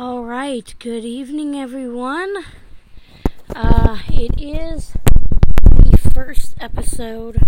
[0.00, 2.32] All right, good evening, everyone.
[3.52, 4.92] Uh, it is
[5.74, 7.44] the first episode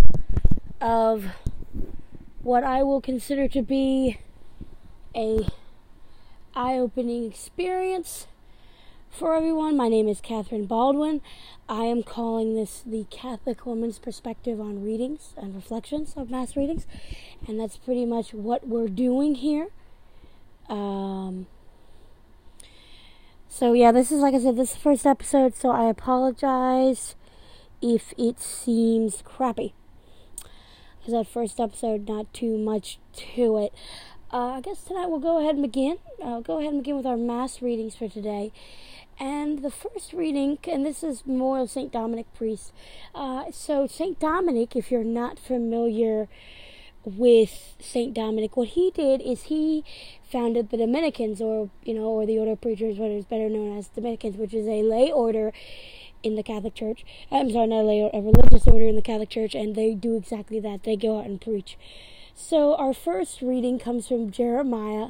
[0.80, 1.26] of
[2.42, 4.18] what I will consider to be
[5.14, 5.46] a
[6.56, 8.26] eye-opening experience
[9.08, 9.76] for everyone.
[9.76, 11.20] My name is Catherine Baldwin.
[11.68, 16.88] I am calling this the Catholic Woman's Perspective on Readings and Reflections of Mass Readings,
[17.46, 19.68] and that's pretty much what we're doing here.
[20.68, 21.46] Um,
[23.52, 27.16] so yeah, this is like I said, this is the first episode, so I apologize
[27.82, 29.74] if it seems crappy.
[30.98, 33.00] Because that first episode, not too much
[33.34, 33.72] to it.
[34.32, 35.98] Uh, I guess tonight we'll go ahead and begin.
[36.24, 38.52] I'll go ahead and begin with our mass readings for today.
[39.18, 41.90] And the first reading, and this is Memorial St.
[41.90, 42.72] Dominic Priest.
[43.14, 44.20] Uh, so, St.
[44.20, 46.28] Dominic, if you're not familiar
[47.04, 49.84] with Saint Dominic, what he did is he
[50.30, 53.78] founded the Dominicans, or you know, or the Order of Preachers, what is better known
[53.78, 55.52] as Dominicans, which is a lay order
[56.22, 57.04] in the Catholic Church.
[57.30, 60.16] I'm sorry, not a lay, a religious order in the Catholic Church, and they do
[60.16, 60.82] exactly that.
[60.82, 61.78] They go out and preach.
[62.34, 65.08] So our first reading comes from Jeremiah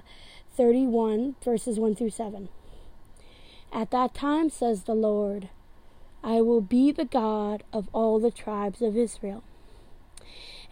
[0.57, 2.49] 31, verses 1 through 7.
[3.73, 5.49] At that time, says the Lord,
[6.23, 9.43] I will be the God of all the tribes of Israel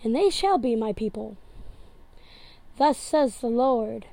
[0.02, 1.36] and they shall be my people.
[2.76, 4.06] Thus says the Lord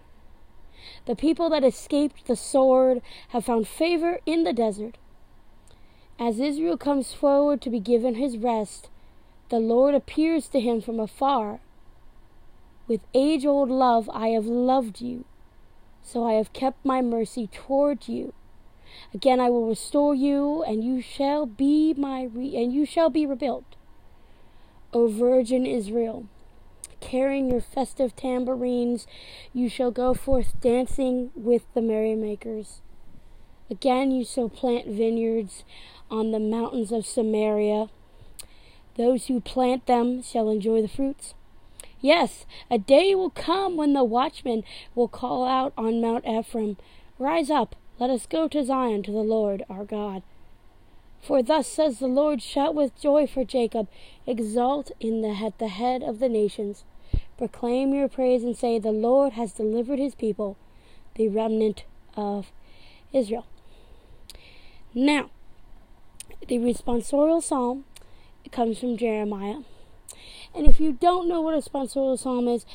[1.06, 4.98] The people that escaped the sword have found favor in the desert.
[6.20, 8.90] As Israel comes forward to be given his rest,
[9.50, 11.60] the Lord appears to him from afar.
[12.88, 15.26] With age old love I have loved you,
[16.02, 18.34] so I have kept my mercy toward you.
[19.14, 23.26] Again I will restore you, and you shall be my re- and you shall be
[23.26, 23.76] rebuilt.
[24.96, 26.26] O Virgin Israel,
[27.02, 29.06] carrying your festive tambourines,
[29.52, 32.80] you shall go forth dancing with the merrymakers.
[33.70, 35.66] Again you shall plant vineyards
[36.10, 37.90] on the mountains of Samaria.
[38.96, 41.34] Those who plant them shall enjoy the fruits.
[42.00, 44.64] Yes, a day will come when the watchman
[44.96, 46.78] will call out on Mount Ephraim,
[47.20, 50.24] Rise up, let us go to Zion to the Lord our God.
[51.26, 53.88] For thus says the Lord, shout with joy for Jacob,
[54.28, 56.84] exult in the at the head of the nations.
[57.36, 60.56] Proclaim your praise and say, The Lord has delivered his people,
[61.16, 61.84] the remnant
[62.16, 62.52] of
[63.12, 63.48] Israel.
[64.94, 65.32] Now,
[66.48, 67.86] the responsorial psalm
[68.52, 69.62] comes from Jeremiah.
[70.54, 72.68] And if you don't know what a responsorial psalm is,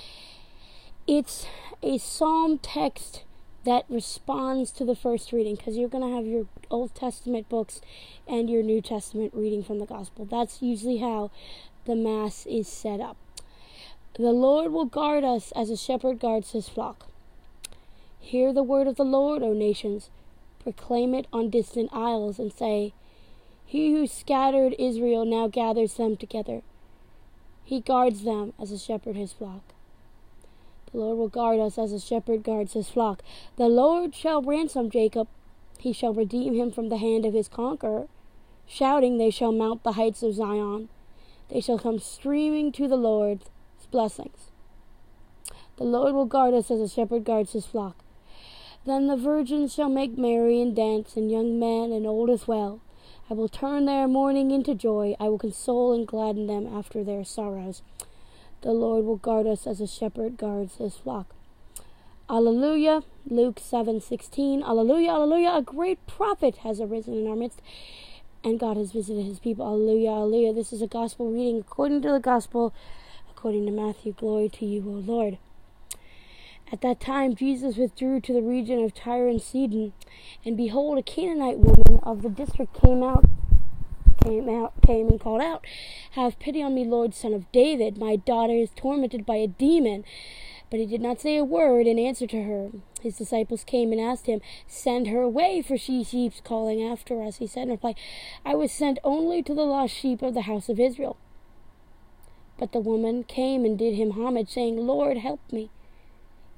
[1.07, 1.47] it's
[1.85, 3.23] a psalm text
[3.65, 7.81] that responds to the first reading because you're going to have your Old Testament books
[8.27, 10.25] and your New Testament reading from the Gospel.
[10.25, 11.31] That's usually how
[11.85, 13.17] the Mass is set up.
[14.15, 17.07] The Lord will guard us as a shepherd guards his flock.
[18.19, 20.11] Hear the word of the Lord, O nations.
[20.63, 22.93] Proclaim it on distant isles and say,
[23.65, 26.63] He who scattered Israel now gathers them together.
[27.65, 29.63] He guards them as a shepherd his flock.
[30.93, 33.23] The Lord will guard us as a shepherd guards his flock.
[33.57, 35.29] The Lord shall ransom Jacob.
[35.79, 38.09] He shall redeem him from the hand of his conqueror.
[38.67, 40.89] Shouting, they shall mount the heights of Zion.
[41.49, 43.47] They shall come streaming to the Lord's
[43.91, 44.51] blessings.
[45.77, 47.97] The Lord will guard us as a shepherd guards his flock.
[48.85, 52.81] Then the virgins shall make merry and dance, and young men and old as well.
[53.29, 55.15] I will turn their mourning into joy.
[55.21, 57.83] I will console and gladden them after their sorrows.
[58.63, 61.35] The Lord will guard us as a shepherd guards his flock.
[62.29, 63.03] Alleluia.
[63.27, 64.63] Luke 7:16.
[64.63, 65.57] Alleluia, alleluia.
[65.57, 67.63] A great prophet has arisen in our midst,
[68.45, 69.67] and God has visited his people.
[69.67, 70.53] Alleluia, alleluia.
[70.53, 72.75] This is a gospel reading according to the gospel,
[73.31, 74.13] according to Matthew.
[74.13, 75.39] Glory to you, O Lord.
[76.71, 79.93] At that time Jesus withdrew to the region of Tyre and Sidon,
[80.45, 83.25] and behold, a Canaanite woman of the district came out
[84.23, 85.65] came out came and called out,
[86.13, 90.05] Have pity on me, Lord, son of David, my daughter is tormented by a demon.
[90.71, 92.71] But he did not say a word in answer to her.
[93.03, 97.39] His disciples came and asked him, Send her away, for she keeps calling after us.
[97.39, 97.97] He said in reply,
[98.45, 101.17] I was sent only to the lost sheep of the house of Israel.
[102.57, 105.71] But the woman came and did him homage, saying, Lord, help me.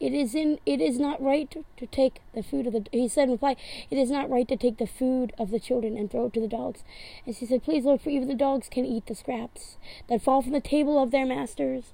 [0.03, 3.29] It is in it is not right to, take the food of the he said
[3.29, 3.55] in reply,
[3.89, 6.41] It is not right to take the food of the children and throw it to
[6.41, 6.83] the dogs.
[7.25, 9.77] And she said, Please, Lord, for even the dogs can eat the scraps
[10.09, 11.93] that fall from the table of their masters.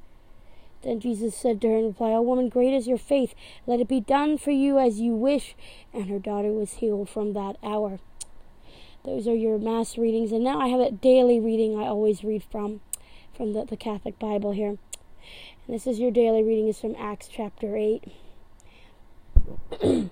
[0.82, 3.34] Then Jesus said to her in reply, O woman, great is your faith.
[3.66, 5.54] Let it be done for you as you wish.
[5.92, 7.98] And her daughter was healed from that hour.
[9.04, 10.32] Those are your mass readings.
[10.32, 12.80] And now I have a daily reading I always read from,
[13.36, 14.78] from the, the Catholic Bible here.
[15.68, 18.04] This is your daily reading is from Acts chapter 8.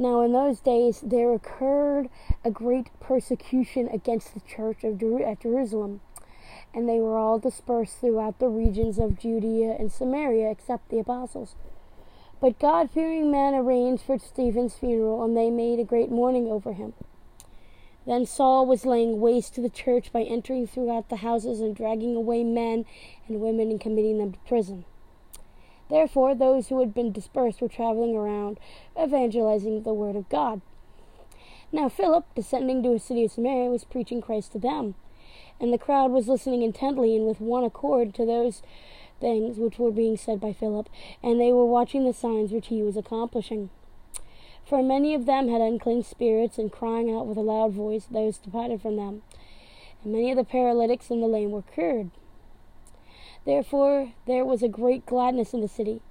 [0.00, 2.08] Now, in those days, there occurred
[2.42, 6.00] a great persecution against the church of Jer- at Jerusalem,
[6.72, 11.54] and they were all dispersed throughout the regions of Judea and Samaria, except the apostles.
[12.40, 16.72] But God fearing men arranged for Stephen's funeral, and they made a great mourning over
[16.72, 16.94] him.
[18.06, 22.16] Then Saul was laying waste to the church by entering throughout the houses and dragging
[22.16, 22.86] away men
[23.28, 24.84] and women and committing them to prison.
[25.90, 28.58] Therefore, those who had been dispersed were traveling around,
[29.00, 30.60] evangelizing the word of God.
[31.72, 34.94] Now, Philip, descending to a city of Samaria, was preaching Christ to them.
[35.60, 38.62] And the crowd was listening intently and with one accord to those
[39.20, 40.88] things which were being said by Philip,
[41.22, 43.70] and they were watching the signs which he was accomplishing.
[44.70, 48.38] For many of them had unclean spirits, and crying out with a loud voice, those
[48.38, 49.22] departed from them.
[50.04, 52.12] And many of the paralytics and the lame were cured.
[53.44, 56.02] Therefore there was a great gladness in the city.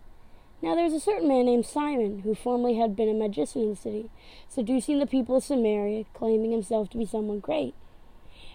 [0.61, 3.69] Now there was a certain man named Simon, who formerly had been a magician in
[3.69, 4.09] the city,
[4.50, 7.75] seducing the people of Samaria, claiming himself to be someone great.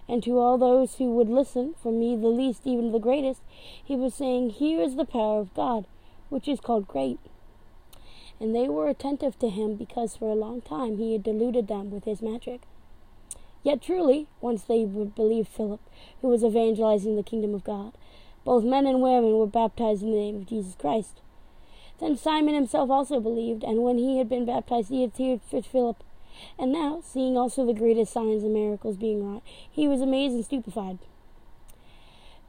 [0.07, 3.41] And to all those who would listen, from me the least even the greatest,
[3.83, 5.87] he was saying, Here is the power of God,
[6.29, 7.21] which is called great.
[8.45, 11.91] And they were attentive to him because for a long time he had deluded them
[11.91, 12.61] with his magic.
[13.63, 15.81] Yet truly, once they would believe Philip,
[16.21, 17.95] who was evangelizing the kingdom of God,
[18.45, 21.23] both men and women were baptized in the name of Jesus Christ.
[22.01, 26.05] Then Simon himself also believed, and when he had been baptized, he adhered to Philip.
[26.59, 30.45] And now, seeing also the greatest signs and miracles being wrought, he was amazed and
[30.45, 30.99] stupefied.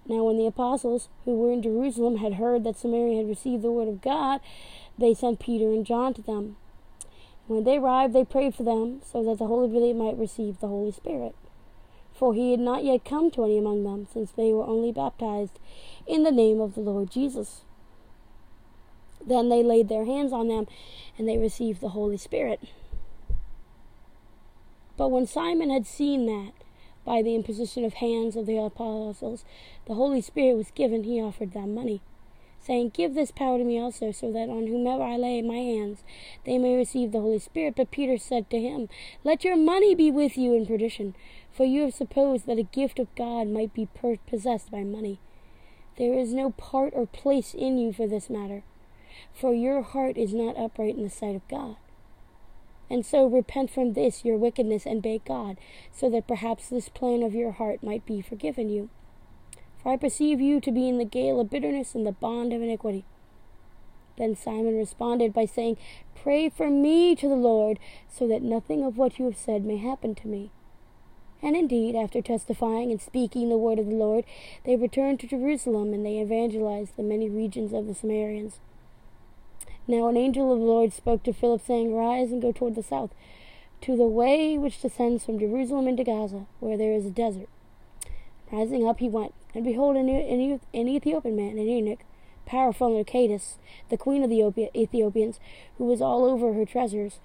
[0.07, 3.71] Now, when the apostles who were in Jerusalem had heard that Samaria had received the
[3.71, 4.39] word of God,
[4.97, 6.57] they sent Peter and John to them.
[7.47, 10.67] When they arrived, they prayed for them, so that the Holy Spirit might receive the
[10.67, 11.35] Holy Spirit
[12.15, 15.59] for he had not yet come to any among them, since they were only baptized
[16.07, 17.61] in the name of the Lord Jesus.
[19.25, 20.65] Then they laid their hands on them,
[21.17, 22.61] and they received the Holy Spirit.
[24.97, 26.53] But when Simon had seen that,
[27.03, 29.43] by the imposition of hands of the apostles,
[29.85, 32.01] the Holy Spirit was given, he offered them money,
[32.65, 36.03] saying, Give this power to me also, so that on whomever I lay my hands,
[36.45, 37.75] they may receive the Holy Spirit.
[37.75, 38.89] But Peter said to him,
[39.23, 41.15] Let your money be with you in perdition,
[41.51, 45.19] for you have supposed that a gift of God might be per- possessed by money.
[45.97, 48.63] There is no part or place in you for this matter,
[49.33, 51.77] for your heart is not upright in the sight of God.
[52.89, 55.57] And so repent from this your wickedness and beg God,
[55.91, 58.89] so that perhaps this plan of your heart might be forgiven you.
[59.85, 62.61] For I perceive you to be in the gale of bitterness and the bond of
[62.63, 63.05] iniquity.
[64.17, 65.77] Then Simon responded by saying,
[66.15, 67.77] Pray for me to the Lord,
[68.09, 70.49] so that nothing of what you have said may happen to me.
[71.39, 74.25] And indeed, after testifying and speaking the word of the Lord,
[74.63, 78.57] they returned to Jerusalem and they evangelized the many regions of the Samaritans.
[79.87, 82.81] Now an angel of the Lord spoke to Philip, saying, Rise and go toward the
[82.81, 83.13] south,
[83.81, 87.49] to the way which descends from Jerusalem into Gaza, where there is a desert.
[88.51, 92.01] Rising up, he went, and behold, an, an, an Ethiopian man, an eunuch,
[92.45, 93.57] powerful Candace,
[93.89, 95.39] the queen of the Ethiopians,
[95.77, 97.19] who was all over her treasures,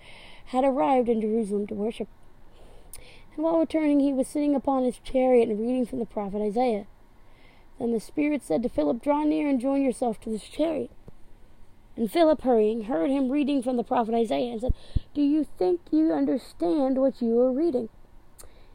[0.47, 2.09] had arrived in Jerusalem to worship.
[3.35, 6.87] And while returning, he was sitting upon his chariot and reading from the prophet Isaiah.
[7.79, 10.91] Then the Spirit said to Philip, Draw near and join yourself to this chariot.
[11.97, 14.75] And Philip, hurrying, heard him reading from the prophet Isaiah and said,
[15.15, 17.89] Do you think you understand what you are reading?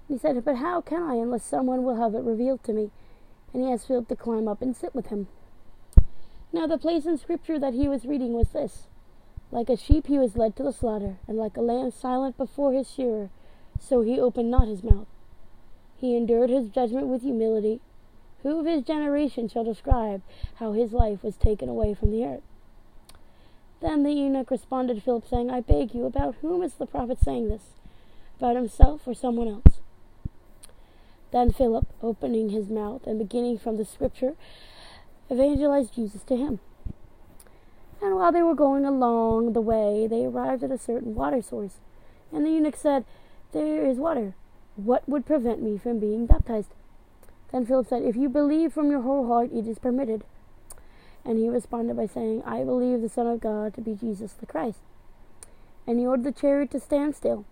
[0.08, 2.92] And he said, But how can I unless someone will have it revealed to me?
[3.56, 5.30] And he asked Philip to climb up and sit with him.
[6.52, 8.88] Now the place in Scripture that he was reading was this
[9.50, 12.74] Like a sheep he was led to the slaughter, and like a lamb silent before
[12.74, 13.30] his shearer
[13.80, 15.08] so he opened not his mouth.
[15.98, 17.80] He endured his judgment with humility.
[18.44, 20.22] Who of his generation shall describe
[20.56, 22.44] how his life was taken away from the earth?
[23.82, 27.20] Then the eunuch responded to Philip, saying, I beg you, about whom is the prophet
[27.20, 27.74] saying this?
[28.38, 29.75] About himself or someone else?
[31.32, 34.34] Then Philip, opening his mouth and beginning from the scripture,
[35.32, 36.60] evangelized Jesus to him.
[38.02, 41.80] And while they were going along the way, they arrived at a certain water source.
[42.32, 43.06] And the eunuch said,
[43.56, 44.36] there is water.
[44.76, 46.74] What would prevent me from being baptized?
[47.54, 50.26] Then Philip said, If you believe from your whole heart, it is permitted.
[51.24, 54.46] And he responded by saying, I believe the Son of God to be Jesus the
[54.46, 54.80] Christ.
[55.88, 57.46] And he ordered the chariot to stand still.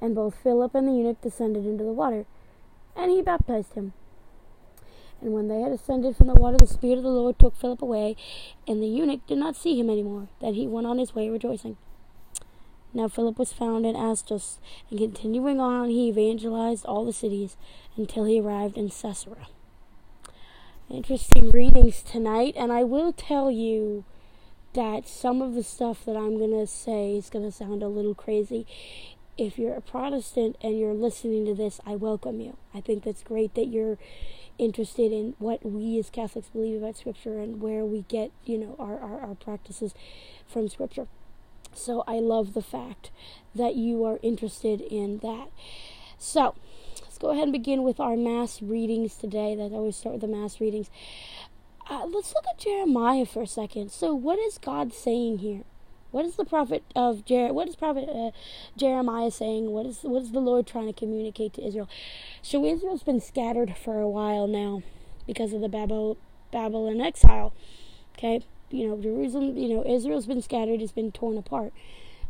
[0.00, 2.26] And both Philip and the eunuch descended into the water,
[2.96, 3.92] and he baptized him.
[5.20, 7.82] And when they had ascended from the water, the Spirit of the Lord took Philip
[7.82, 8.16] away,
[8.66, 10.28] and the eunuch did not see him any more.
[10.40, 11.76] Then he went on his way rejoicing.
[12.92, 17.56] Now Philip was found in Azotus, and continuing on, he evangelized all the cities
[17.96, 19.46] until he arrived in Caesarea.
[20.88, 24.04] Interesting readings tonight, and I will tell you
[24.72, 27.88] that some of the stuff that I'm going to say is going to sound a
[27.88, 28.66] little crazy.
[29.40, 32.58] If you're a Protestant and you're listening to this, I welcome you.
[32.74, 33.96] I think that's great that you're
[34.58, 38.76] interested in what we as Catholics believe about Scripture and where we get, you know,
[38.78, 39.94] our, our, our practices
[40.46, 41.06] from Scripture.
[41.72, 43.10] So I love the fact
[43.54, 45.48] that you are interested in that.
[46.18, 46.54] So
[47.00, 49.54] let's go ahead and begin with our Mass readings today.
[49.54, 50.90] That always start with the Mass readings.
[51.88, 53.90] Uh, let's look at Jeremiah for a second.
[53.90, 55.62] So, what is God saying here?
[56.10, 57.52] What is the prophet of Jer?
[57.52, 58.30] What is prophet uh,
[58.76, 59.70] Jeremiah saying?
[59.70, 61.88] What is what is the Lord trying to communicate to Israel?
[62.42, 64.82] So Israel's been scattered for a while now
[65.26, 66.18] because of the Babel
[66.52, 67.54] Babylon exile.
[68.18, 69.56] Okay, you know Jerusalem.
[69.56, 70.82] You know Israel's been scattered.
[70.82, 71.72] It's been torn apart.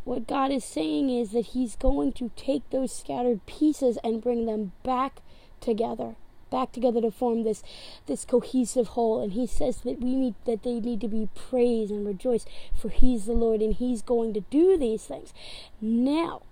[0.04, 4.46] What God is saying is that He's going to take those scattered pieces and bring
[4.46, 5.20] them back
[5.60, 6.16] together
[6.50, 7.62] back together to form this
[8.06, 9.22] this cohesive whole.
[9.22, 12.88] And he says that we need that they need to be praised and rejoiced for
[12.88, 15.32] he's the lord and he's going to do these things.
[15.80, 16.42] Now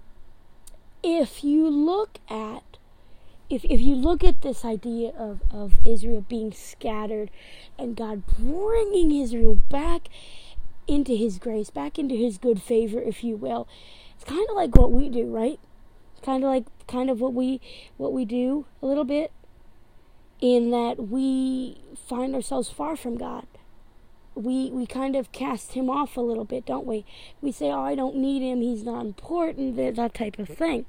[1.02, 2.62] if you look at
[3.50, 7.30] if, if you look at this idea of, of Israel being scattered
[7.78, 10.08] and God bringing Israel back
[10.86, 13.66] into his grace, back into his good favor, if you will,
[14.14, 15.58] it's kind of like what we do, right?
[16.12, 17.60] It's kind of like kind of what we
[17.96, 19.32] what we do a little bit
[20.40, 21.78] in that we
[22.08, 23.46] find ourselves far from God.
[24.34, 27.04] We we kind of cast him off a little bit, don't we?
[27.40, 28.60] We say, "Oh, I don't need him.
[28.60, 30.86] He's not important." That, that type of thing.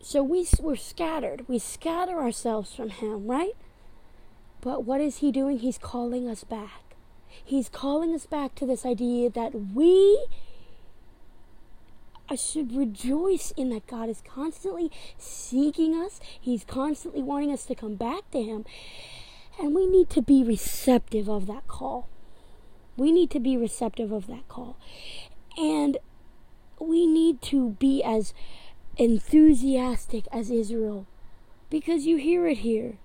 [0.00, 1.46] So we we're scattered.
[1.48, 3.56] We scatter ourselves from him, right?
[4.60, 5.58] But what is he doing?
[5.58, 6.94] He's calling us back.
[7.44, 10.26] He's calling us back to this idea that we
[12.30, 16.20] I should rejoice in that God is constantly seeking us.
[16.38, 18.66] He's constantly wanting us to come back to Him.
[19.58, 22.08] And we need to be receptive of that call.
[22.96, 24.76] We need to be receptive of that call.
[25.56, 25.98] And
[26.78, 28.34] we need to be as
[28.96, 31.06] enthusiastic as Israel
[31.70, 32.98] because you hear it here.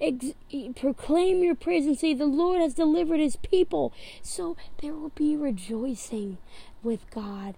[0.00, 0.34] Ex-
[0.76, 3.92] proclaim your praise and say, The Lord has delivered his people.
[4.22, 6.38] So there will be rejoicing
[6.82, 7.54] with God,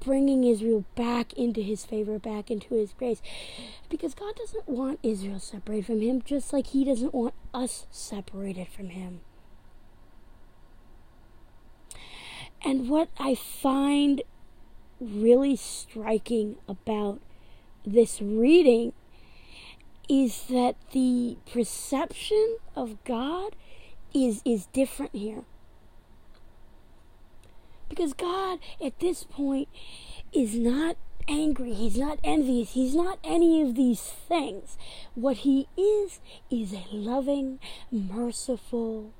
[0.00, 3.20] bringing Israel back into his favor, back into his grace.
[3.88, 8.68] Because God doesn't want Israel separated from him, just like he doesn't want us separated
[8.68, 9.20] from him.
[12.62, 14.22] And what I find
[15.00, 17.20] really striking about
[17.86, 18.92] this reading
[20.08, 23.56] is that the perception of God
[24.12, 25.44] is is different here.
[27.90, 29.68] Because God, at this point,
[30.32, 30.96] is not
[31.28, 31.74] angry.
[31.74, 32.72] He's not envious.
[32.72, 34.78] He's not any of these things.
[35.14, 36.20] What he is,
[36.50, 37.58] is a loving,
[37.90, 39.12] merciful,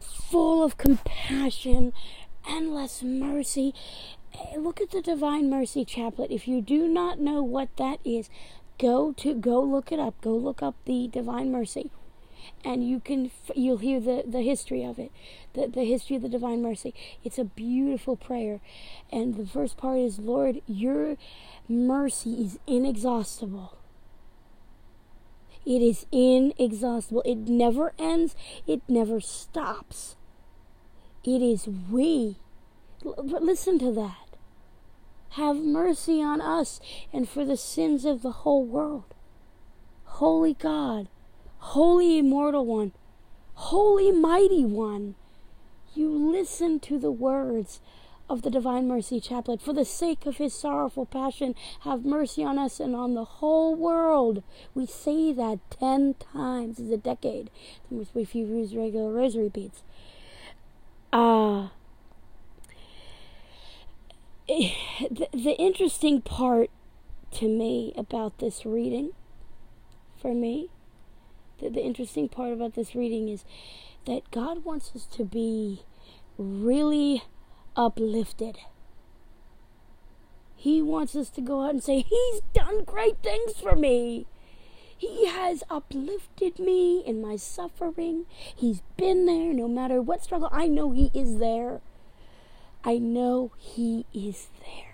[0.00, 1.92] full of compassion,
[2.46, 3.72] endless mercy.
[4.34, 6.30] Eh, look at the Divine Mercy Chaplet.
[6.30, 8.28] If you do not know what that is,
[8.78, 10.20] go to go look it up.
[10.20, 11.90] Go look up the Divine Mercy
[12.64, 15.10] and you can f- you'll hear the the history of it
[15.54, 16.94] the the history of the divine mercy.
[17.24, 18.60] It's a beautiful prayer.
[19.10, 21.16] And the first part is lord your
[21.68, 23.78] mercy is inexhaustible.
[25.64, 27.22] It is inexhaustible.
[27.24, 28.34] It never ends.
[28.66, 30.16] It never stops.
[31.24, 32.38] It is we.
[33.04, 34.16] Listen to that.
[35.30, 36.80] Have mercy on us
[37.12, 39.14] and for the sins of the whole world.
[40.04, 41.08] Holy god
[41.62, 42.92] Holy Immortal One,
[43.54, 45.14] Holy Mighty One,
[45.94, 47.80] you listen to the words
[48.28, 49.62] of the Divine Mercy Chaplet.
[49.62, 53.76] For the sake of his sorrowful passion, have mercy on us and on the whole
[53.76, 54.42] world.
[54.74, 57.48] We say that ten times as a decade
[57.90, 59.84] if you use regular rosary beads.
[61.12, 61.68] Uh,
[64.48, 66.70] the, the interesting part
[67.34, 69.12] to me about this reading,
[70.20, 70.68] for me,
[71.62, 73.44] the, the interesting part about this reading is
[74.06, 75.82] that God wants us to be
[76.36, 77.22] really
[77.76, 78.58] uplifted.
[80.56, 84.26] He wants us to go out and say, He's done great things for me.
[84.96, 88.26] He has uplifted me in my suffering.
[88.54, 90.48] He's been there no matter what struggle.
[90.52, 91.80] I know He is there.
[92.84, 94.91] I know He is there.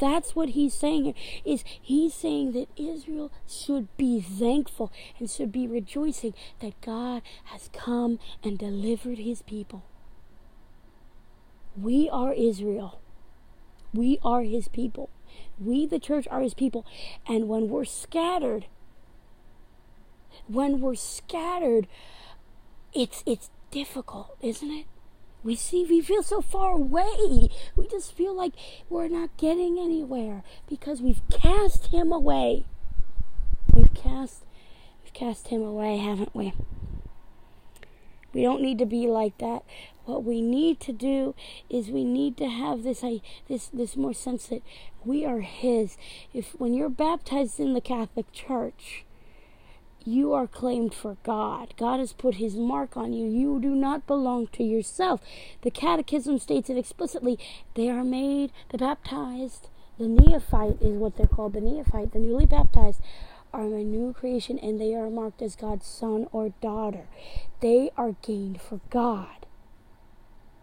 [0.00, 1.14] That's what he's saying here.
[1.44, 7.68] Is he's saying that Israel should be thankful and should be rejoicing that God has
[7.72, 9.84] come and delivered his people.
[11.76, 13.00] We are Israel.
[13.92, 15.10] We are his people.
[15.58, 16.86] We, the church, are his people.
[17.28, 18.66] And when we're scattered,
[20.48, 21.86] when we're scattered,
[22.94, 24.86] it's it's difficult, isn't it?
[25.42, 27.48] We see we feel so far away.
[27.76, 28.52] We just feel like
[28.88, 32.66] we're not getting anywhere because we've cast him away.
[33.74, 34.44] We've cast
[35.02, 36.52] we've cast him away, haven't we?
[38.32, 39.64] We don't need to be like that.
[40.04, 41.34] What we need to do
[41.68, 44.62] is we need to have this I this this more sense that
[45.04, 45.96] we are his.
[46.34, 49.04] If when you're baptized in the Catholic Church,
[50.04, 51.74] you are claimed for God.
[51.76, 53.26] God has put his mark on you.
[53.26, 55.20] You do not belong to yourself.
[55.62, 57.38] The Catechism states it explicitly.
[57.74, 62.46] They are made, the baptized, the neophyte is what they're called, the neophyte, the newly
[62.46, 63.02] baptized
[63.52, 67.06] are a new creation and they are marked as God's son or daughter.
[67.60, 69.46] They are gained for God.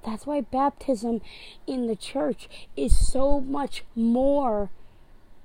[0.05, 1.21] That's why baptism
[1.65, 4.71] in the church is so much more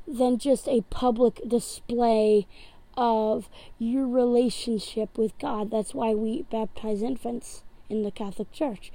[0.07, 2.47] than just a public display
[2.97, 5.71] of your relationship with God.
[5.71, 8.93] That's why we baptize infants in the Catholic Church.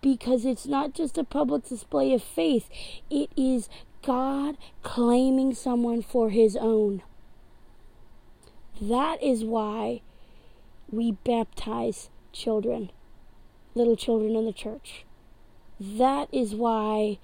[0.00, 2.68] Because it's not just a public display of faith,
[3.10, 3.68] it is
[4.02, 7.02] God claiming someone for his own.
[8.80, 10.02] That is why
[10.90, 12.90] we baptize children,
[13.74, 15.04] little children in the church.
[15.80, 17.18] That is why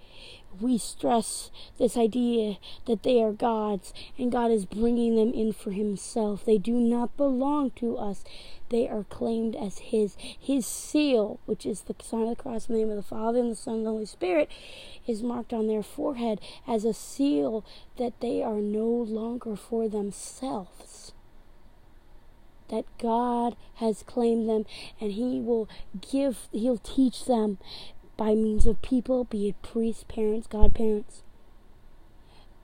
[0.60, 5.70] we stress this idea that they are God's and God is bringing them in for
[5.70, 6.44] Himself.
[6.44, 8.24] They do not belong to us,
[8.68, 10.16] they are claimed as His.
[10.18, 13.40] His seal, which is the sign of the cross in the name of the Father
[13.40, 14.50] and the Son and the Holy Spirit,
[15.06, 17.64] is marked on their forehead as a seal
[17.96, 21.12] that they are no longer for themselves
[22.72, 24.64] that God has claimed them
[24.98, 25.68] and He will
[26.10, 27.58] give, He'll teach them
[28.16, 31.22] by means of people, be it priests, parents, godparents,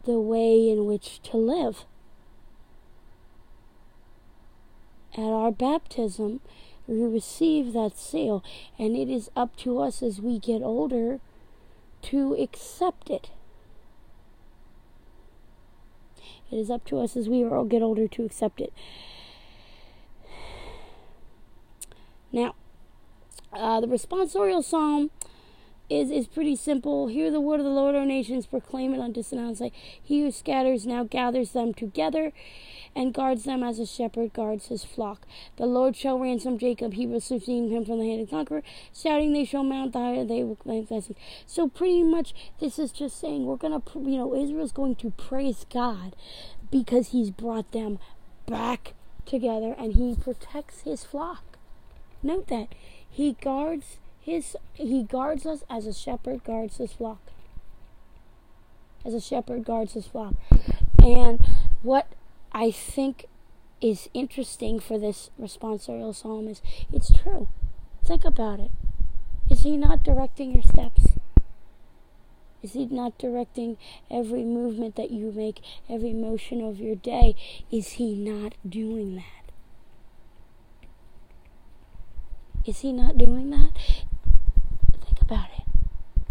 [0.05, 1.85] the way in which to live.
[5.15, 6.41] At our baptism,
[6.87, 8.45] we receive that seal,
[8.79, 11.21] and it is up to us as we get older
[12.03, 13.31] to accept it.
[16.51, 18.73] It is up to us as we all get older to accept it.
[22.33, 22.55] Now,
[23.53, 25.11] uh, the responsorial psalm
[25.89, 27.09] is is pretty simple.
[27.09, 29.71] Hear the word of the Lord, O nations, proclaim it unto Sinai.
[30.03, 32.33] He who scatters now gathers them together
[32.95, 35.27] and guards them as a shepherd guards his flock.
[35.57, 38.63] The Lord shall ransom Jacob, he will redeem him from the hand of the conqueror.
[38.95, 41.19] Shouting, they shall mount higher, they will claim blessings.
[41.47, 45.65] So pretty much, this is just saying we're gonna, you know, Israel's going to praise
[45.73, 46.17] God
[46.71, 47.99] because He's brought them
[48.47, 48.95] back
[49.27, 51.59] together and He protects His flock.
[52.23, 52.69] Note that
[53.11, 53.99] he guards
[54.29, 57.21] his he guards us as a shepherd guards his flock.
[59.05, 60.35] As a shepherd guards his flock.
[60.99, 61.41] And
[61.83, 62.09] what
[62.53, 63.27] I think
[63.81, 66.61] is interesting for this responsorial psalm is
[66.93, 67.49] it's true.
[68.05, 68.71] Think about it.
[69.51, 71.19] Is he not directing your steps?
[72.63, 73.79] Is he not directing
[74.11, 77.35] every movement that you make, every motion of your day?
[77.71, 79.53] Is he not doing that?
[82.67, 83.71] Is he not doing that?
[85.29, 85.65] About it.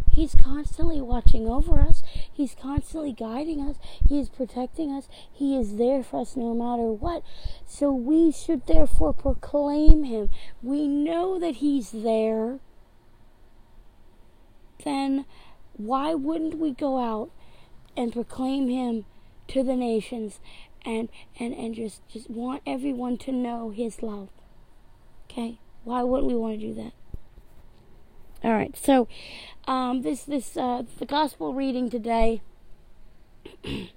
[0.10, 2.02] He's constantly watching over us.
[2.34, 3.76] He's constantly guiding us.
[4.10, 5.08] He is protecting us.
[5.32, 7.22] He is there for us no matter what.
[7.68, 10.32] So we should therefore proclaim him.
[10.64, 12.58] We know that he's there.
[14.84, 15.26] Then
[15.74, 17.30] why wouldn't we go out
[17.96, 19.06] and proclaim him
[19.50, 20.40] to the nations
[20.84, 24.30] and and and just just want everyone to know his love?
[25.30, 25.60] Okay?
[25.84, 26.94] Why wouldn't we want to do that?
[28.48, 29.10] All right, so
[29.68, 32.42] um, this this uh, the gospel reading today.
[33.62, 33.90] the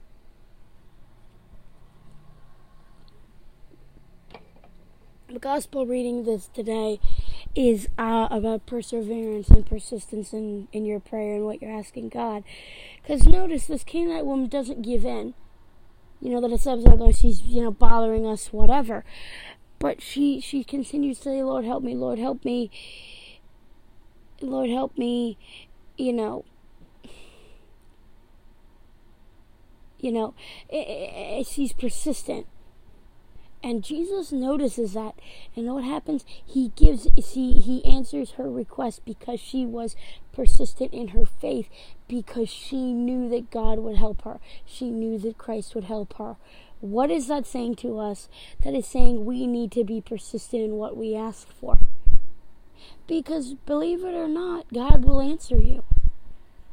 [5.38, 6.98] gospel reading this today
[7.54, 12.42] is uh, about perseverance and persistence in, in your prayer and what you're asking God.
[13.00, 15.34] Because notice this Canaanite woman doesn't give in.
[16.20, 19.04] You know that it says although she's you know bothering us, whatever.
[19.78, 22.72] But she she continues to say, Lord help me, Lord help me,
[24.40, 25.38] Lord help me,
[25.96, 26.44] you know.
[29.98, 30.34] You know,
[31.44, 32.46] she's persistent.
[33.62, 35.14] And Jesus notices that.
[35.54, 36.24] And what happens?
[36.26, 39.96] He gives he he answers her request because she was
[40.32, 41.68] persistent in her faith
[42.08, 44.40] because she knew that God would help her.
[44.64, 46.36] She knew that Christ would help her.
[46.80, 48.30] What is that saying to us?
[48.64, 51.78] That is saying we need to be persistent in what we ask for.
[53.06, 55.84] Because believe it or not, God will answer you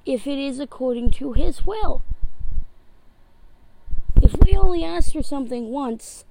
[0.05, 2.03] if it is according to His will.
[4.21, 6.25] If we only ask for something once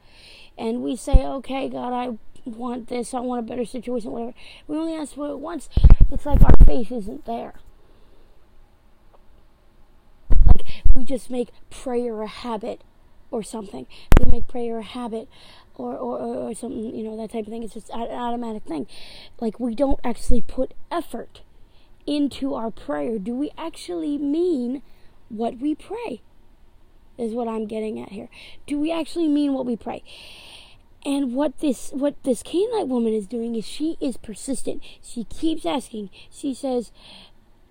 [0.58, 4.34] and we say, okay, God, I, want this, I want a better situation, whatever.
[4.66, 5.68] We only ask for it once.
[6.10, 7.54] It's like our faith isn't there.
[10.46, 12.82] Like we just make prayer a habit
[13.30, 13.86] or something.
[14.18, 15.28] We make prayer a habit
[15.76, 17.62] or, or, or, something, you know, that type of thing.
[17.62, 18.86] It's just an automatic thing.
[19.40, 21.42] Like we don't actually put effort
[22.06, 23.18] into our prayer.
[23.18, 24.82] Do we actually mean
[25.28, 26.22] what we pray?
[27.18, 28.28] Is what I'm getting at here.
[28.66, 30.02] Do we actually mean what we pray?
[31.04, 34.82] And what this what this Canaanite woman is doing is she is persistent.
[35.02, 36.10] She keeps asking.
[36.30, 36.92] She says,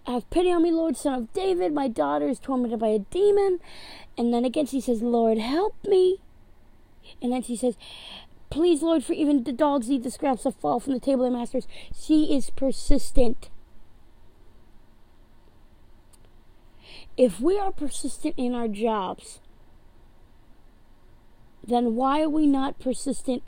[0.07, 1.73] "Have pity on me, Lord, Son of David.
[1.73, 3.59] My daughter is tormented by a demon."
[4.17, 6.21] And then again she says, "Lord, help me."
[7.21, 7.77] And then she says,
[8.49, 11.33] "Please, Lord, for even the dogs eat the scraps that fall from the table of
[11.33, 13.49] masters." She is persistent.
[17.17, 19.39] If we are persistent in our jobs,
[21.65, 23.43] then why are we not persistent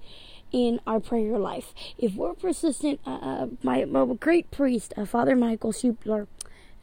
[0.52, 1.74] in our prayer life?
[1.98, 6.28] If we're persistent, uh, uh my, my great priest, uh, Father Michael Schubler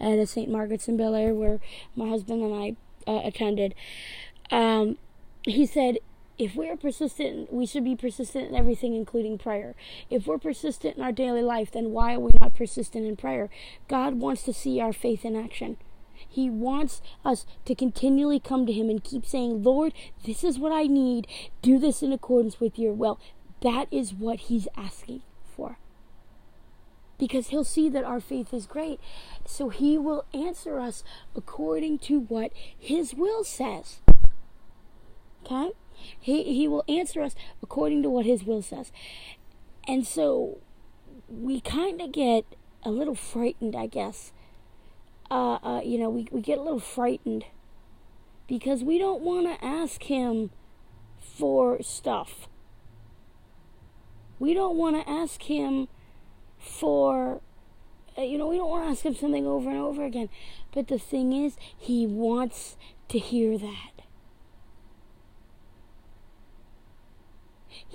[0.00, 0.50] at St.
[0.50, 1.60] Margaret's in Bel Air, where
[1.96, 3.74] my husband and I uh, attended,
[4.50, 4.98] um,
[5.44, 5.98] he said,
[6.38, 9.74] if we're persistent, we should be persistent in everything, including prayer.
[10.10, 13.50] If we're persistent in our daily life, then why are we not persistent in prayer?
[13.88, 15.76] God wants to see our faith in action.
[16.28, 19.92] He wants us to continually come to Him and keep saying, Lord,
[20.24, 21.28] this is what I need.
[21.62, 23.20] Do this in accordance with your will.
[23.60, 25.78] That is what He's asking for.
[27.18, 28.98] Because He'll see that our faith is great.
[29.44, 31.04] So He will answer us
[31.36, 34.00] according to what His will says.
[35.44, 35.72] Okay?
[36.18, 38.92] He, he will answer us according to what His will says.
[39.86, 40.58] And so
[41.28, 42.44] we kind of get
[42.82, 44.32] a little frightened, I guess,
[45.30, 47.44] uh, uh, you know, we, we get a little frightened
[48.46, 50.50] because we don't want to ask him
[51.18, 52.48] for stuff.
[54.38, 55.88] We don't want to ask him
[56.58, 57.40] for,
[58.18, 60.28] uh, you know, we don't want to ask him something over and over again.
[60.72, 62.76] But the thing is, he wants
[63.08, 63.93] to hear that.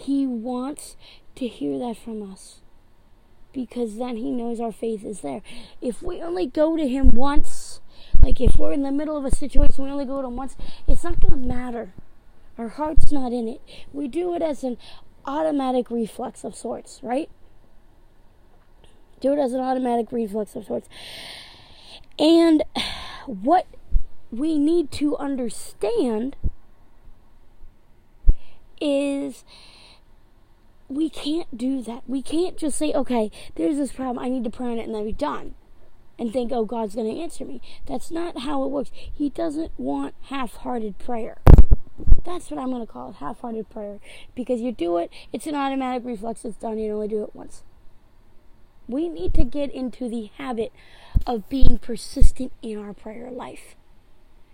[0.10, 0.98] He wants
[1.36, 2.62] to hear that from us
[3.54, 5.44] because then he knows our faith is there.
[5.84, 7.80] If we only go to him once,
[8.20, 10.56] like if we're in the middle of a situation, we only go to him once,
[10.88, 11.94] it's not going to matter.
[12.58, 13.62] Our heart's not in it.
[13.94, 14.80] We do it as an
[15.26, 17.30] automatic reflex of sorts, right?
[19.22, 20.90] Do it as an automatic reflex of sorts.
[22.18, 22.64] And
[23.28, 23.68] what
[24.32, 26.36] we need to understand
[28.82, 29.44] is
[30.90, 32.04] we can't do that.
[32.08, 34.96] We can't just say, okay, there's this problem, I need to pray on it and
[34.96, 35.54] then be done.
[36.18, 37.62] And think, oh, God's going to answer me.
[37.86, 38.92] That's not how it works.
[38.94, 41.38] He doesn't want half hearted prayer.
[42.26, 44.00] That's what I'm going to call it half hearted prayer.
[44.36, 47.64] Because you do it, it's an automatic reflex, it's done, you only do it once.
[48.88, 50.74] We need to get into the habit
[51.26, 53.76] of being persistent in our prayer life.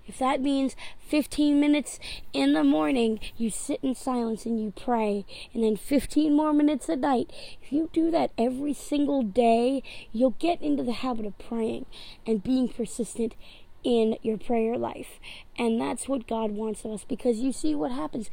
[0.07, 1.99] If that means 15 minutes
[2.33, 6.89] in the morning, you sit in silence and you pray, and then 15 more minutes
[6.89, 11.37] at night, if you do that every single day, you'll get into the habit of
[11.37, 11.85] praying
[12.25, 13.35] and being persistent
[13.83, 15.19] in your prayer life.
[15.57, 18.29] And that's what God wants of us because you see what happens.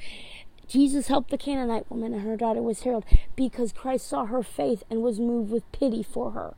[0.67, 3.05] Jesus helped the Canaanite woman and her daughter was healed
[3.37, 6.55] because Christ saw her faith and was moved with pity for her.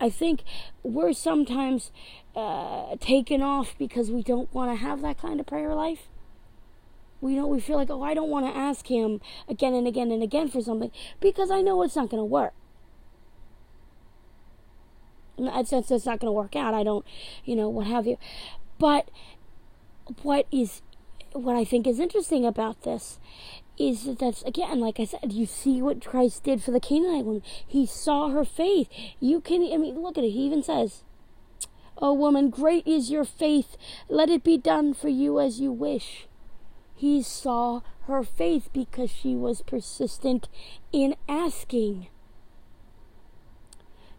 [0.00, 0.42] I think
[0.82, 1.90] we're sometimes
[2.34, 6.08] uh, taken off because we don't want to have that kind of prayer life.
[7.20, 7.48] We don't.
[7.48, 10.48] We feel like, oh, I don't want to ask him again and again and again
[10.48, 12.52] for something because I know it's not going to work.
[15.38, 16.74] That sense, it's not going to work out.
[16.74, 17.04] I don't,
[17.44, 18.18] you know, what have you.
[18.78, 19.10] But
[20.22, 20.82] what is,
[21.32, 23.18] what I think is interesting about this
[23.78, 27.24] is that that's again, like I said, you see what Christ did for the Canaanite
[27.24, 27.42] woman.
[27.66, 28.88] He saw her faith.
[29.20, 30.30] You can, I mean, look at it.
[30.30, 31.02] He even says,
[31.98, 33.76] "O oh, woman, great is your faith.
[34.08, 36.26] Let it be done for you as you wish."
[36.94, 40.48] He saw her faith because she was persistent
[40.92, 42.08] in asking.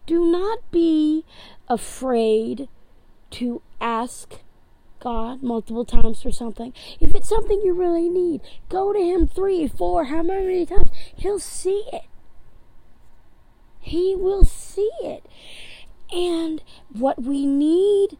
[0.06, 1.26] Do not be
[1.68, 2.70] afraid
[3.32, 4.40] to ask
[5.00, 6.74] God multiple times for something.
[7.00, 10.90] If it's something you really need, go to Him three, four, how many times.
[11.16, 12.06] He'll see it.
[13.80, 15.26] He will see it.
[16.12, 18.18] And what we need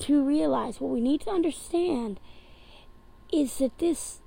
[0.00, 2.18] to realize, what we need to understand,
[3.32, 4.21] is that this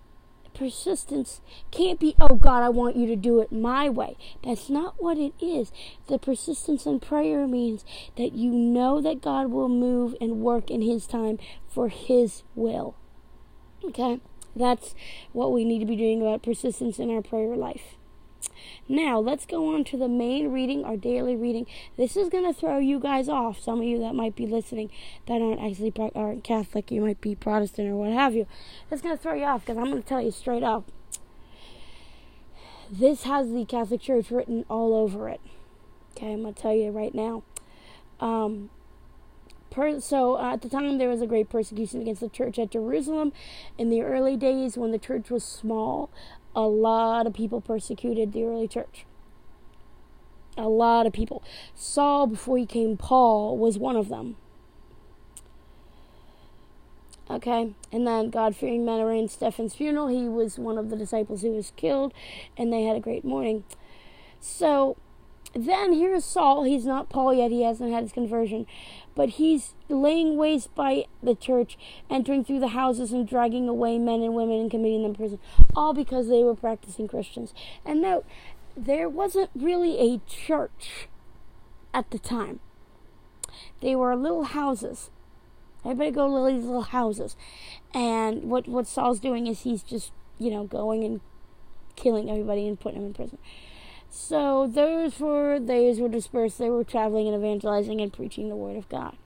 [0.55, 1.41] persistence
[1.71, 4.17] can't be, oh God, I want you to do it my way.
[4.43, 5.71] That's not what it is.
[6.07, 7.85] The persistence in prayer means
[8.17, 11.37] that you know that God will move and work in His time
[11.67, 12.95] for His will.
[13.83, 14.19] Okay?
[14.55, 14.95] That's
[15.33, 17.97] what we need to be doing about persistence in our prayer life.
[18.87, 21.65] Now, let's go on to the main reading, our daily reading.
[21.97, 23.59] This is going to throw you guys off.
[23.59, 24.91] Some of you that might be listening
[25.27, 28.47] that aren't actually aren't Catholic, you might be Protestant or what have you.
[28.91, 30.91] It's going to throw you off because I'm going to tell you straight up.
[32.91, 35.41] This has the Catholic Church written all over it.
[36.11, 37.43] Okay, I'm going to tell you right now.
[38.19, 38.69] Um,
[39.99, 43.33] so uh, at the time, there was a great persecution against the church at Jerusalem.
[43.77, 46.09] In the early days, when the church was small,
[46.55, 49.05] a lot of people persecuted the early church.
[50.57, 51.43] A lot of people.
[51.75, 54.37] Saul, before he came Paul, was one of them.
[57.29, 60.07] Okay, and then God fearing men arranged Stephen's funeral.
[60.07, 62.13] He was one of the disciples who was killed,
[62.55, 63.63] and they had a great mourning.
[64.39, 64.95] So
[65.55, 66.63] then here's Saul.
[66.63, 68.67] He's not Paul yet, he hasn't had his conversion,
[69.15, 71.77] but he's laying waste by the church,
[72.09, 75.39] entering through the houses and dragging away men and women and committing them to prison,
[75.75, 77.53] all because they were practicing Christians.
[77.85, 78.25] And note,
[78.75, 81.07] there wasn't really a church
[81.93, 82.59] at the time,
[83.79, 85.09] they were little houses
[85.85, 87.37] Everybody go to these little houses.
[87.93, 91.21] And what, what Saul's doing is he's just, you know, going and
[91.95, 93.37] killing everybody and putting them in prison.
[94.17, 96.57] So those were those were dispersed.
[96.57, 99.17] They were traveling and evangelizing and preaching the word of God.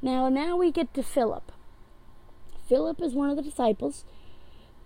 [0.00, 1.50] Now, now we get to Philip.
[2.68, 4.04] Philip is one of the disciples,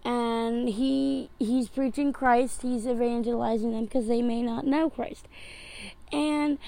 [0.07, 2.63] and he he's preaching Christ.
[2.63, 5.29] He's evangelizing them because they may not know Christ.
[6.11, 6.59] And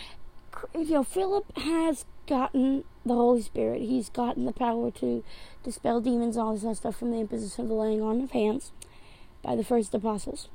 [0.75, 3.81] you know, Philip has gotten the Holy Spirit.
[3.81, 5.25] He's gotten the power to
[5.65, 8.73] dispel demons, all this stuff from the imposition of the laying on of hands
[9.43, 10.51] by the first apostles.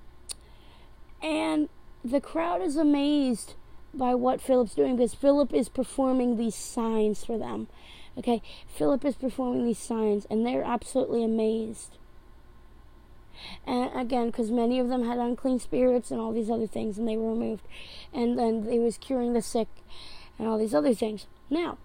[1.24, 1.70] And
[2.10, 3.56] the crowd is amazed
[3.94, 7.68] by what Philip's doing because Philip is performing these signs for them.
[8.18, 11.98] Okay, Philip is performing these signs, and they're absolutely amazed.
[13.66, 17.08] And again, because many of them had unclean spirits and all these other things, and
[17.08, 17.64] they were removed,
[18.12, 19.68] and then he was curing the sick
[20.40, 21.28] and all these other things.
[21.50, 21.78] Now,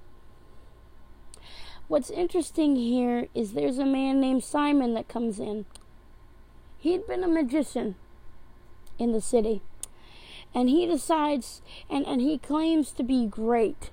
[1.89, 5.67] what's interesting here is there's a man named Simon that comes in.
[6.79, 7.97] He'd been a magician
[8.99, 9.61] in the city.
[10.55, 13.91] And he decides, and, and he claims to be great.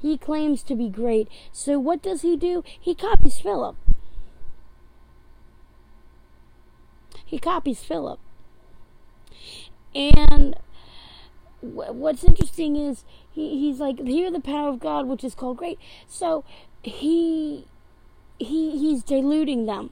[0.00, 1.28] He claims to be great.
[1.52, 2.64] So what does he do?
[2.66, 3.76] He copies Philip.
[7.24, 8.18] He copies Philip.
[9.94, 10.56] And
[11.60, 15.78] what's interesting is he, he's like hear the power of God, which is called great.
[16.08, 16.44] So
[16.82, 17.66] he
[18.38, 19.90] he he's diluting them.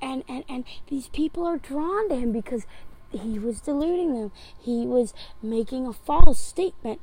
[0.00, 2.66] And, and and these people are drawn to him because
[3.10, 4.32] he was deluding them.
[4.58, 7.00] He was making a false statement,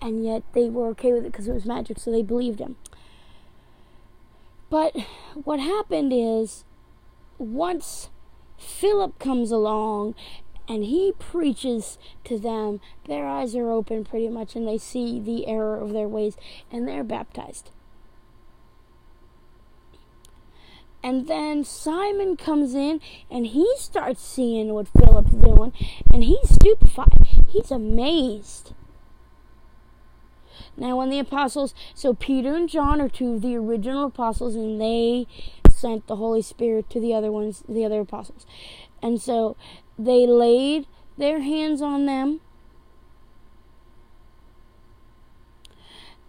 [0.00, 2.76] and yet they were okay with it because it was magic, so they believed him.
[4.70, 4.94] But
[5.44, 6.64] what happened is,
[7.38, 8.10] once
[8.58, 10.14] Philip comes along
[10.68, 15.46] and he preaches to them, their eyes are open pretty much and they see the
[15.46, 16.36] error of their ways
[16.70, 17.70] and they're baptized.
[21.02, 25.72] And then Simon comes in and he starts seeing what Philip's doing
[26.12, 27.26] and he's stupefied.
[27.48, 28.72] He's amazed.
[30.76, 34.80] Now, when the apostles, so Peter and John are two of the original apostles, and
[34.80, 35.26] they
[35.68, 38.46] sent the Holy Spirit to the other ones, the other apostles.
[39.02, 39.56] And so
[39.98, 42.40] they laid their hands on them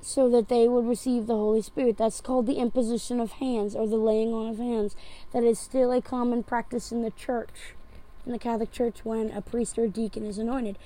[0.02, 1.98] so that they would receive the Holy Spirit.
[1.98, 4.96] That's called the imposition of hands or the laying on of hands.
[5.34, 7.74] That is still a common practice in the church,
[8.26, 10.78] in the Catholic Church, when a priest or a deacon is anointed.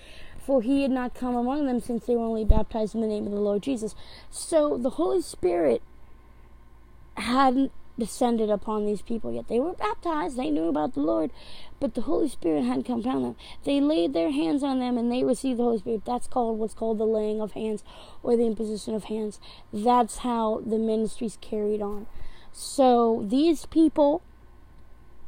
[0.45, 3.25] For he had not come among them since they were only baptized in the name
[3.25, 3.95] of the Lord Jesus.
[4.29, 5.81] So the Holy Spirit
[7.15, 9.47] hadn't descended upon these people yet.
[9.47, 11.31] They were baptized, they knew about the Lord,
[11.79, 13.35] but the Holy Spirit hadn't come upon them.
[13.63, 16.05] They laid their hands on them and they received the Holy Spirit.
[16.05, 17.83] That's called what's called the laying of hands
[18.21, 19.39] or the imposition of hands.
[19.71, 22.07] That's how the ministry's carried on.
[22.51, 24.21] So these people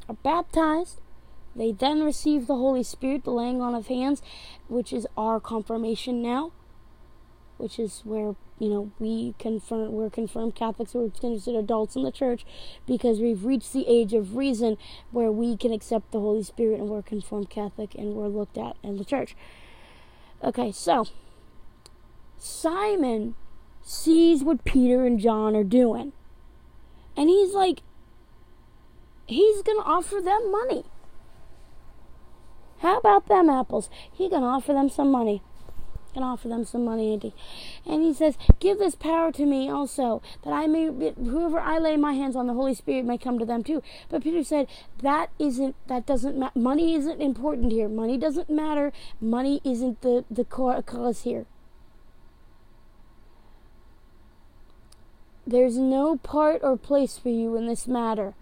[0.07, 1.01] are baptized.
[1.55, 4.21] They then receive the Holy Spirit, the laying on of hands,
[4.67, 6.51] which is our confirmation now,
[7.57, 12.11] which is where you know, we confirm we're confirmed Catholics are considered adults in the
[12.11, 12.45] church
[12.87, 14.77] because we've reached the age of reason
[15.11, 18.77] where we can accept the Holy Spirit and we're confirmed Catholic and we're looked at
[18.81, 19.35] in the church.
[20.41, 21.05] Okay, so
[22.37, 23.35] Simon
[23.81, 26.13] sees what Peter and John are doing.
[27.17, 27.81] And he's like
[29.25, 30.85] he's to offer them money.
[32.79, 33.89] How about them apples?
[34.11, 35.41] He's going to offer them some money.
[36.15, 37.33] Can offer them some money.
[37.85, 41.97] And he says, Give this power to me also, that I may, whoever I lay
[41.97, 43.83] my hands on, the Holy Spirit may come to them too.
[44.09, 44.67] But Peter said,
[45.01, 46.55] That isn't, that doesn't.
[46.55, 47.89] Money isn't important here.
[47.89, 48.93] Money doesn't matter.
[49.19, 51.45] Money isn't the, the cause here.
[55.45, 58.33] There's no part or place for you in this matter,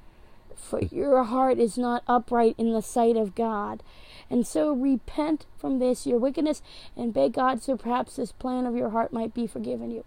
[0.55, 3.83] for your heart is not upright in the sight of God.
[4.29, 6.61] And so repent from this, your wickedness,
[6.95, 10.05] and beg God so perhaps this plan of your heart might be forgiven you.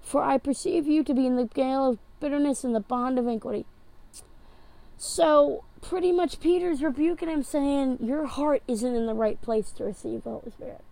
[0.00, 3.26] For I perceive you to be in the gale of bitterness and the bond of
[3.26, 3.66] iniquity.
[4.96, 9.84] So, pretty much, Peter's rebuking him, saying, Your heart isn't in the right place to
[9.84, 10.82] receive the Holy Spirit.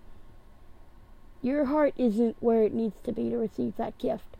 [1.42, 4.36] Your heart isn't where it needs to be to receive that gift.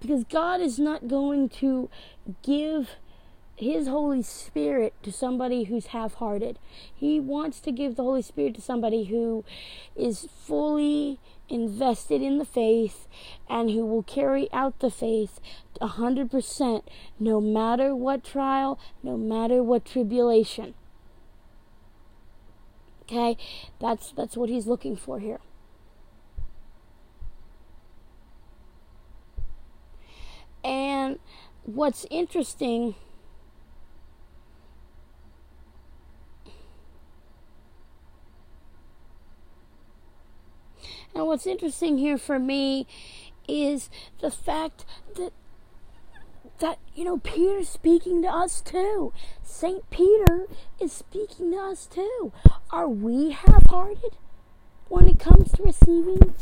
[0.00, 1.90] Because God is not going to
[2.42, 2.90] give
[3.58, 6.60] His Holy Spirit to somebody who's half hearted.
[6.94, 9.44] He wants to give the Holy Spirit to somebody who
[9.96, 11.18] is fully
[11.48, 13.08] invested in the faith
[13.50, 15.40] and who will carry out the faith
[15.80, 16.82] a 100%
[17.18, 20.74] no matter what trial, no matter what tribulation.
[23.02, 23.36] Okay?
[23.80, 25.40] That's that's what he's looking for here.
[30.62, 31.18] And
[31.64, 32.94] what's interesting
[41.14, 42.86] And what's interesting here for me
[43.48, 43.90] is
[44.20, 44.84] the fact
[45.16, 45.32] that
[46.60, 49.12] that you know Peter's speaking to us too.
[49.42, 50.46] Saint Peter
[50.80, 52.32] is speaking to us too.
[52.70, 54.16] Are we half-hearted
[54.88, 56.34] when it comes to receiving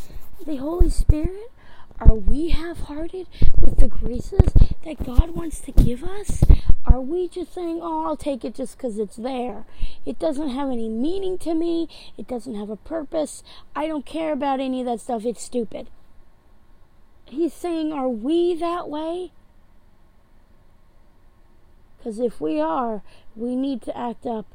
[0.45, 1.51] the Holy Spirit?
[1.99, 3.27] Are we half hearted
[3.61, 4.53] with the graces
[4.85, 6.45] that God wants to give us?
[6.85, 9.65] Are we just saying, oh, I'll take it just because it's there?
[10.05, 11.89] It doesn't have any meaning to me.
[12.19, 13.43] It doesn't have a purpose.
[13.75, 15.25] I don't care about any of that stuff.
[15.25, 15.89] It's stupid.
[17.25, 19.33] He's saying, are we that way?
[21.97, 23.03] Because if we are,
[23.35, 24.47] we need to act up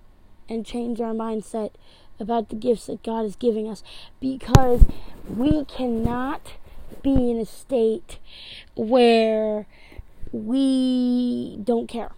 [0.47, 1.71] and change our mindset
[2.19, 3.83] about the gifts that God is giving us
[4.19, 4.85] because
[5.27, 6.53] we cannot
[7.01, 8.19] be in a state
[8.75, 9.65] where
[10.31, 12.11] we don't care.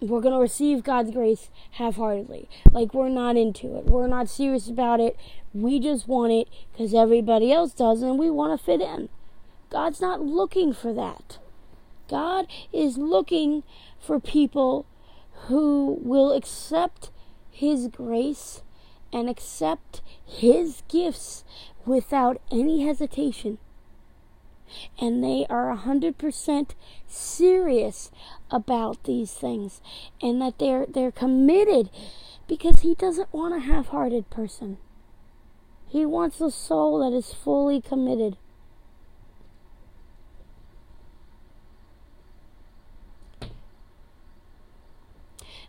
[0.00, 2.48] We're going to receive God's grace half heartedly.
[2.72, 3.84] Like, we're not into it.
[3.84, 5.16] We're not serious about it.
[5.52, 9.10] We just want it because everybody else does and we want to fit in.
[9.68, 11.38] God's not looking for that.
[12.08, 13.62] God is looking
[14.00, 14.86] for people
[15.46, 17.10] who will accept
[17.50, 18.62] His grace
[19.12, 21.44] and accept His gifts
[21.86, 23.58] without any hesitation.
[25.00, 26.70] And they are 100%
[27.08, 28.10] serious
[28.50, 29.80] about these things
[30.22, 31.90] and that they're they're committed
[32.46, 34.78] because he doesn't want a half-hearted person.
[35.88, 38.36] He wants a soul that is fully committed.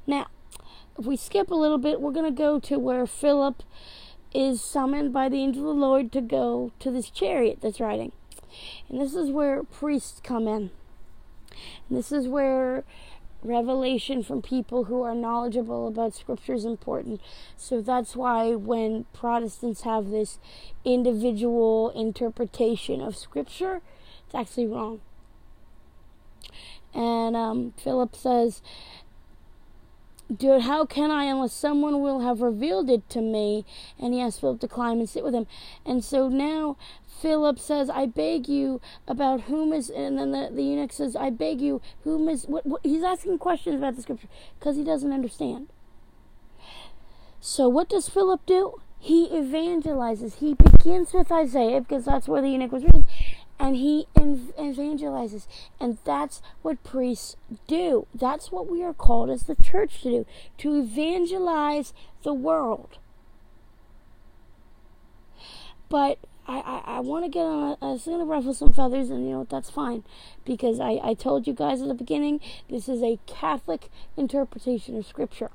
[0.06, 0.28] Now,
[0.97, 3.63] if we skip a little bit, we're going to go to where Philip
[4.34, 8.12] is summoned by the angel of the Lord to go to this chariot that's riding.
[8.89, 10.72] And this is where priests come in.
[11.89, 12.84] And this is where
[13.44, 17.22] revelation from people who are knowledgeable about scripture is important.
[17.58, 20.39] So that's why when Protestants have this
[20.86, 23.82] individual interpretation of scripture,
[24.26, 25.02] it's actually wrong.
[26.94, 28.62] And um, Philip says,
[30.36, 33.65] Dude, how can I unless someone will have revealed it to me?
[34.00, 35.46] And he asked Philip to climb and sit with him.
[35.86, 36.78] And so now
[37.22, 41.32] Philip says, I beg you about whom is, and then the, the eunuch says, I
[41.32, 45.12] beg you, whom is, what, what he's asking questions about the scripture because he doesn't
[45.12, 45.67] understand.
[47.39, 48.82] So what does Philip do?
[49.00, 50.36] He evangelizes.
[50.36, 53.08] He begins with Isaiah because that's where the eunuch was reading
[53.62, 55.45] and he evangelizes.
[55.80, 57.36] And that's what priests
[57.67, 58.08] do.
[58.13, 60.26] That's what we are called as the church to do
[60.58, 61.93] to evangelize
[62.24, 62.97] the world.
[65.89, 69.12] But I, I, I want to get on a, was going to ruffle some feathers,
[69.12, 70.04] and you know, that's fine.
[70.43, 75.06] Because I, I told you guys at the beginning, this is a Catholic interpretation of
[75.06, 75.52] Scripture.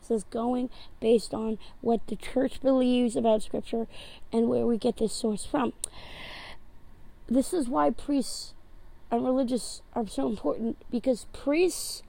[0.00, 0.70] This is going
[1.00, 3.88] based on what the church believes about Scripture
[4.32, 5.72] and where we get this source from
[7.30, 8.54] this is why priests
[9.10, 12.02] and religious are so important because priests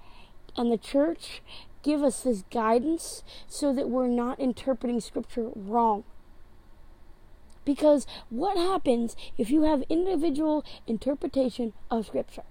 [0.57, 1.41] and the church
[1.83, 6.03] give us this guidance so that we're not interpreting scripture wrong.
[7.63, 12.43] Because what happens if you have individual interpretation of scripture?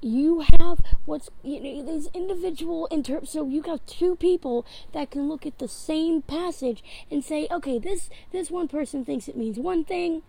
[0.00, 5.28] you have what's you know these individual inter so you have two people that can
[5.28, 9.58] look at the same passage and say okay this this one person thinks it means
[9.58, 10.22] one thing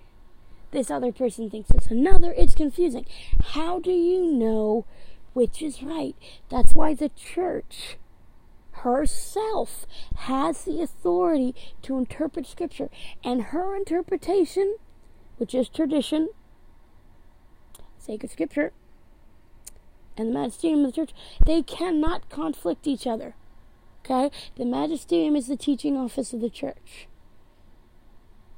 [0.71, 3.05] this other person thinks it's another it's confusing
[3.53, 4.85] how do you know
[5.33, 6.15] which is right
[6.49, 7.97] that's why the church
[8.83, 12.89] herself has the authority to interpret scripture
[13.23, 14.77] and her interpretation
[15.37, 16.29] which is tradition
[17.97, 18.71] sacred scripture
[20.19, 21.13] and the magisterium of the church,
[21.45, 23.35] they cannot conflict each other.
[24.05, 24.29] Okay?
[24.57, 27.07] The magisterium is the teaching office of the church.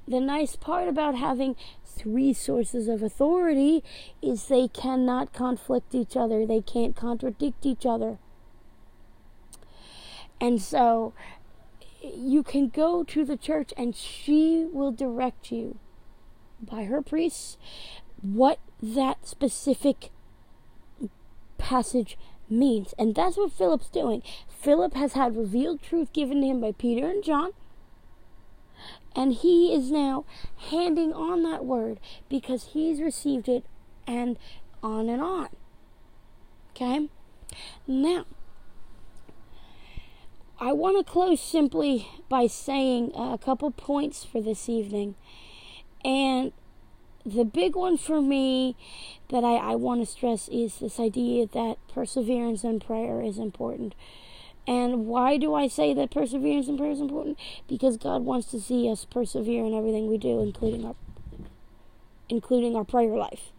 [0.08, 3.84] The nice part about having three sources of authority
[4.22, 8.18] is they cannot conflict each other, they can't contradict each other.
[10.40, 11.14] And so
[12.04, 15.78] you can go to the church and she will direct you
[16.60, 17.58] by her priests
[18.22, 20.10] what that specific
[21.58, 22.18] passage
[22.50, 22.94] means.
[22.98, 24.24] And that's what Philip's doing.
[24.48, 27.52] Philip has had revealed truth given to him by Peter and John.
[29.16, 30.26] And he is now
[30.70, 33.66] handing on that word because he's received it
[34.08, 34.38] and
[34.82, 35.50] on and on.
[36.76, 37.10] Okay?
[37.88, 38.26] Now,
[40.60, 45.16] I want to close simply by saying a couple points for this evening.
[46.06, 46.54] And
[47.26, 48.76] the big one for me
[49.30, 53.96] that I, I want to stress is this idea that perseverance and prayer is important.
[54.68, 57.38] And why do I say that perseverance and prayer is important?
[57.68, 60.96] Because God wants to see us persevere in everything we do, including our
[62.30, 63.52] including our prayer life.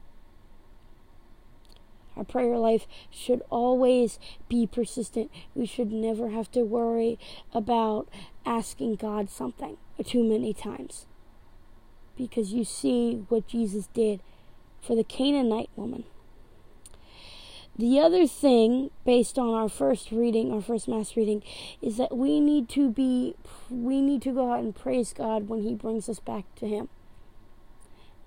[2.17, 5.31] Our prayer life should always be persistent.
[5.55, 7.19] We should never have to worry
[7.53, 8.09] about
[8.45, 11.07] asking God something too many times
[12.17, 14.21] because you see what Jesus did
[14.81, 16.05] for the Canaanite woman.
[17.77, 21.43] The other thing, based on our first reading, our first mass reading,
[21.81, 23.35] is that we need to be,
[23.71, 26.91] we need to go out and praise God when He brings us back to Him.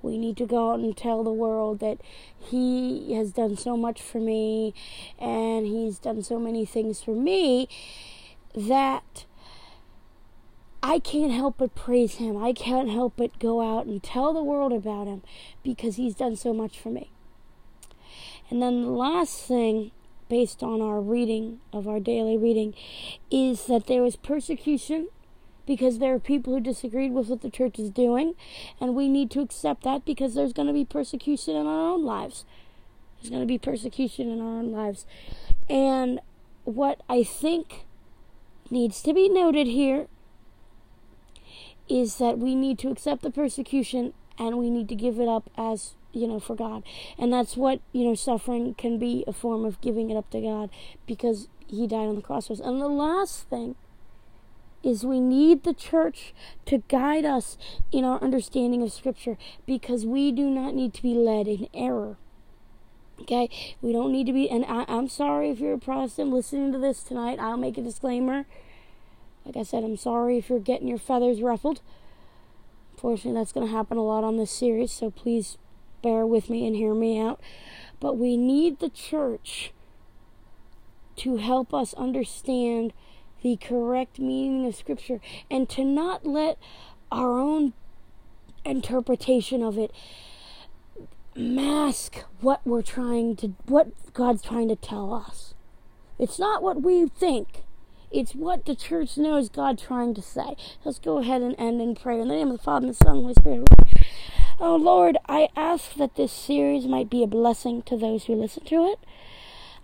[0.02, 2.00] We need to go out and tell the world that
[2.38, 4.74] He has done so much for me
[5.20, 7.68] and He's done so many things for me
[8.56, 9.26] that
[10.82, 12.38] I can't help but praise him.
[12.38, 15.24] I can't help but go out and tell the world about him
[15.64, 17.10] because he's done so much for me.
[18.50, 19.92] And then the last thing,
[20.30, 22.74] based on our reading of our daily reading,
[23.32, 25.08] is that there was persecution
[25.66, 28.36] because there are people who disagreed with what the church is doing,
[28.80, 32.06] and we need to accept that because there's going to be persecution in our own
[32.06, 32.46] lives.
[33.18, 35.06] There's going to be persecution in our own lives.
[35.68, 36.20] And
[36.66, 37.86] what I think
[38.70, 40.08] needs to be noted here
[41.88, 45.50] is that we need to accept the persecution and we need to give it up
[45.58, 46.84] as you know for God.
[47.18, 50.42] And that's what, you know, suffering can be a form of giving it up to
[50.42, 50.70] God
[51.06, 52.60] because he died on the cross for us.
[52.60, 53.76] And the last thing
[54.84, 56.34] is we need the church
[56.66, 57.58] to guide us
[57.92, 62.18] in our understanding of scripture because we do not need to be led in error.
[63.22, 63.50] Okay,
[63.82, 66.78] we don't need to be, and I, am sorry if you're a Protestant listening to
[66.78, 67.40] this tonight.
[67.40, 68.46] I'll make a disclaimer.
[69.46, 71.82] Like I said, I'm sorry if you're getting your feathers ruffled.
[72.94, 75.58] Unfortunately, that's going to happen a lot on this series, so please
[76.06, 77.42] bear with me and hear me out.
[78.00, 79.72] But we need the church
[81.16, 82.94] to help us understand
[83.42, 86.60] the correct meaning of Scripture and to not let
[87.12, 87.74] our own
[88.64, 89.92] interpretation of it
[91.36, 95.56] mask what we're trying to, what God's trying to tell us.
[96.20, 97.64] It's not what we think.
[98.12, 100.56] It's what the church knows God trying to say.
[100.84, 102.22] Let's go ahead and end in prayer.
[102.22, 104.06] In the name of the Father, and the Son, and the Holy Spirit.
[104.58, 108.64] Oh Lord, I ask that this series might be a blessing to those who listen
[108.66, 109.00] to it.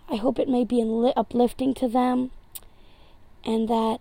[0.08, 0.82] I hope it may be
[1.14, 2.30] uplifting to them
[3.44, 3.98] and that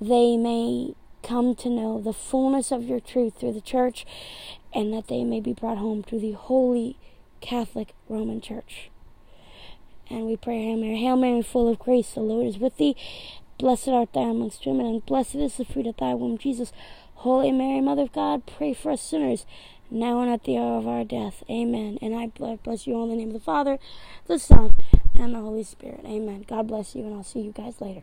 [0.00, 0.94] they may
[1.24, 4.06] come to know the fullness of your truth through the church
[4.72, 6.96] and that they may be brought home to the holy
[7.40, 8.90] Catholic Roman Church.
[10.08, 12.94] And we pray, Hail Mary, Hail Mary, full of grace, the Lord is with thee.
[13.58, 16.72] Blessed art thou amongst women, and blessed is the fruit of thy womb, Jesus.
[17.16, 19.46] Holy Mary, Mother of God, pray for us sinners,
[19.92, 21.44] now and at the hour of our death.
[21.50, 21.98] Amen.
[22.00, 23.78] And I bless you all in the name of the Father,
[24.26, 24.74] the Son,
[25.14, 26.00] and the Holy Spirit.
[26.04, 26.44] Amen.
[26.48, 28.02] God bless you, and I'll see you guys later.